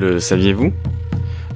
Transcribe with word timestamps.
Le 0.00 0.20
saviez-vous? 0.20 0.72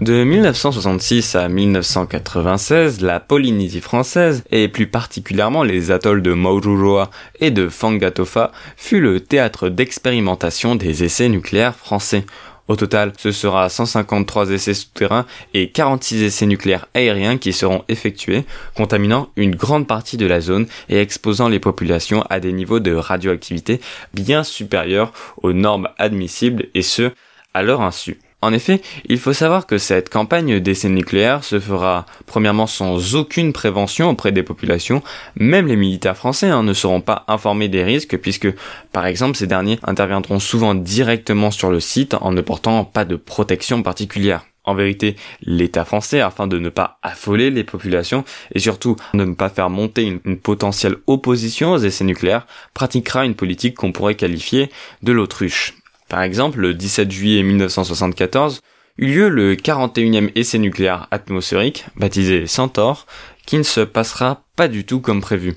De 0.00 0.24
1966 0.24 1.34
à 1.34 1.50
1996, 1.50 3.02
la 3.02 3.20
Polynésie 3.20 3.82
française, 3.82 4.44
et 4.50 4.68
plus 4.68 4.86
particulièrement 4.86 5.62
les 5.62 5.90
atolls 5.90 6.22
de 6.22 6.32
Maururoa 6.32 7.10
et 7.40 7.50
de 7.50 7.68
Fangatofa, 7.68 8.50
fut 8.78 9.00
le 9.00 9.20
théâtre 9.20 9.68
d'expérimentation 9.68 10.74
des 10.74 11.04
essais 11.04 11.28
nucléaires 11.28 11.74
français. 11.74 12.24
Au 12.66 12.76
total, 12.76 13.12
ce 13.18 13.30
sera 13.30 13.68
153 13.68 14.52
essais 14.52 14.72
souterrains 14.72 15.26
et 15.52 15.68
46 15.68 16.22
essais 16.22 16.46
nucléaires 16.46 16.86
aériens 16.94 17.36
qui 17.36 17.52
seront 17.52 17.84
effectués, 17.88 18.44
contaminant 18.74 19.28
une 19.36 19.54
grande 19.54 19.86
partie 19.86 20.16
de 20.16 20.24
la 20.24 20.40
zone 20.40 20.66
et 20.88 20.98
exposant 20.98 21.50
les 21.50 21.60
populations 21.60 22.24
à 22.30 22.40
des 22.40 22.54
niveaux 22.54 22.80
de 22.80 22.94
radioactivité 22.94 23.82
bien 24.14 24.44
supérieurs 24.44 25.12
aux 25.42 25.52
normes 25.52 25.90
admissibles 25.98 26.68
et 26.74 26.80
ce, 26.80 27.10
à 27.52 27.62
leur 27.62 27.82
insu. 27.82 28.18
En 28.42 28.54
effet, 28.54 28.80
il 29.06 29.18
faut 29.18 29.34
savoir 29.34 29.66
que 29.66 29.76
cette 29.76 30.08
campagne 30.08 30.60
d'essais 30.60 30.88
nucléaires 30.88 31.44
se 31.44 31.60
fera 31.60 32.06
premièrement 32.24 32.66
sans 32.66 33.14
aucune 33.14 33.52
prévention 33.52 34.08
auprès 34.08 34.32
des 34.32 34.42
populations, 34.42 35.02
même 35.36 35.66
les 35.66 35.76
militaires 35.76 36.16
français 36.16 36.48
hein, 36.48 36.62
ne 36.62 36.72
seront 36.72 37.02
pas 37.02 37.24
informés 37.28 37.68
des 37.68 37.84
risques 37.84 38.16
puisque 38.16 38.48
par 38.92 39.04
exemple 39.04 39.36
ces 39.36 39.46
derniers 39.46 39.78
interviendront 39.82 40.38
souvent 40.38 40.74
directement 40.74 41.50
sur 41.50 41.70
le 41.70 41.80
site 41.80 42.14
en 42.14 42.32
ne 42.32 42.40
portant 42.40 42.84
pas 42.84 43.04
de 43.04 43.16
protection 43.16 43.82
particulière. 43.82 44.46
En 44.64 44.74
vérité, 44.74 45.16
l'État 45.42 45.84
français, 45.84 46.20
afin 46.20 46.46
de 46.46 46.58
ne 46.58 46.68
pas 46.68 46.98
affoler 47.02 47.50
les 47.50 47.64
populations 47.64 48.24
et 48.54 48.58
surtout 48.58 48.96
de 49.14 49.24
ne 49.24 49.34
pas 49.34 49.48
faire 49.48 49.70
monter 49.70 50.02
une, 50.02 50.20
une, 50.24 50.38
potentielle 50.38 50.96
opposition 51.06 51.72
aux 51.72 51.78
essais 51.78 52.04
nucléaires, 52.04 52.46
pratiquera 52.74 53.24
une 53.24 53.34
politique 53.34 53.76
qu'on 53.76 53.92
pourrait 53.92 54.16
qualifier 54.16 54.70
de 55.02 55.12
l'autruche. 55.12 55.79
Par 56.10 56.22
exemple, 56.22 56.58
le 56.58 56.74
17 56.74 57.08
juillet 57.08 57.44
1974, 57.44 58.60
eut 58.98 59.06
lieu 59.06 59.28
le 59.28 59.54
41e 59.54 60.32
essai 60.34 60.58
nucléaire 60.58 61.06
atmosphérique, 61.12 61.86
baptisé 61.94 62.48
Centaure, 62.48 63.06
qui 63.46 63.56
ne 63.56 63.62
se 63.62 63.80
passera 63.80 64.42
pas 64.56 64.66
du 64.66 64.84
tout 64.84 65.00
comme 65.00 65.20
prévu. 65.20 65.54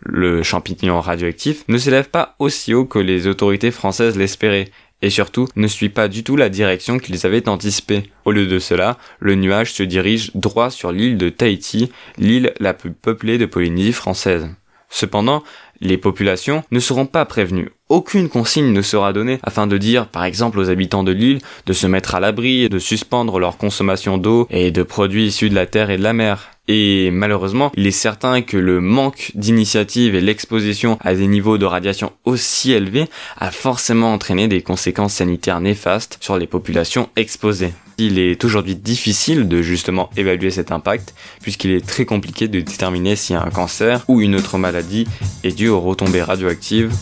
Le 0.00 0.42
champignon 0.42 1.00
radioactif 1.00 1.64
ne 1.68 1.78
s'élève 1.78 2.10
pas 2.10 2.36
aussi 2.38 2.74
haut 2.74 2.84
que 2.84 2.98
les 2.98 3.26
autorités 3.26 3.70
françaises 3.70 4.18
l'espéraient, 4.18 4.70
et 5.00 5.08
surtout 5.08 5.48
ne 5.56 5.66
suit 5.66 5.88
pas 5.88 6.08
du 6.08 6.24
tout 6.24 6.36
la 6.36 6.50
direction 6.50 6.98
qu'ils 6.98 7.24
avaient 7.24 7.48
anticipée. 7.48 8.10
Au 8.26 8.32
lieu 8.32 8.46
de 8.46 8.58
cela, 8.58 8.98
le 9.18 9.34
nuage 9.34 9.72
se 9.72 9.82
dirige 9.82 10.30
droit 10.34 10.70
sur 10.70 10.92
l'île 10.92 11.16
de 11.16 11.30
Tahiti, 11.30 11.90
l'île 12.18 12.52
la 12.60 12.74
plus 12.74 12.92
peuplée 12.92 13.38
de 13.38 13.46
Polynésie 13.46 13.92
française. 13.92 14.50
Cependant, 14.88 15.42
les 15.80 15.98
populations 15.98 16.62
ne 16.70 16.80
seront 16.80 17.06
pas 17.06 17.24
prévenues. 17.24 17.70
Aucune 17.88 18.28
consigne 18.28 18.72
ne 18.72 18.82
sera 18.82 19.12
donnée 19.12 19.38
afin 19.42 19.66
de 19.66 19.78
dire, 19.78 20.08
par 20.08 20.24
exemple, 20.24 20.58
aux 20.58 20.70
habitants 20.70 21.04
de 21.04 21.12
l'île 21.12 21.40
de 21.66 21.72
se 21.72 21.86
mettre 21.86 22.14
à 22.14 22.20
l'abri, 22.20 22.68
de 22.68 22.78
suspendre 22.78 23.38
leur 23.38 23.58
consommation 23.58 24.18
d'eau 24.18 24.46
et 24.50 24.70
de 24.70 24.82
produits 24.82 25.26
issus 25.26 25.50
de 25.50 25.54
la 25.54 25.66
terre 25.66 25.90
et 25.90 25.98
de 25.98 26.02
la 26.02 26.12
mer. 26.12 26.50
Et 26.68 27.10
malheureusement, 27.12 27.70
il 27.76 27.86
est 27.86 27.92
certain 27.92 28.42
que 28.42 28.56
le 28.56 28.80
manque 28.80 29.30
d'initiative 29.34 30.16
et 30.16 30.20
l'exposition 30.20 30.98
à 31.00 31.14
des 31.14 31.28
niveaux 31.28 31.58
de 31.58 31.66
radiation 31.66 32.12
aussi 32.24 32.72
élevés 32.72 33.06
a 33.36 33.52
forcément 33.52 34.12
entraîné 34.12 34.48
des 34.48 34.62
conséquences 34.62 35.14
sanitaires 35.14 35.60
néfastes 35.60 36.18
sur 36.20 36.38
les 36.38 36.48
populations 36.48 37.08
exposées. 37.14 37.72
Il 37.98 38.18
est 38.18 38.44
aujourd'hui 38.44 38.76
difficile 38.76 39.48
de 39.48 39.62
justement 39.62 40.10
évaluer 40.16 40.50
cet 40.50 40.70
impact 40.70 41.14
puisqu'il 41.40 41.70
est 41.70 41.86
très 41.86 42.04
compliqué 42.04 42.46
de 42.46 42.60
déterminer 42.60 43.16
si 43.16 43.34
un 43.34 43.48
cancer 43.48 44.04
ou 44.08 44.20
une 44.20 44.34
autre 44.34 44.58
maladie 44.58 45.06
est 45.44 45.56
due 45.56 45.68
aux 45.68 45.80
retombées 45.80 46.22
radioactives 46.22 46.92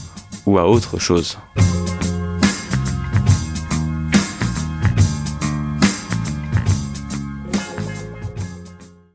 ou 0.46 0.58
à 0.58 0.68
autre 0.68 1.00
chose. 1.00 1.38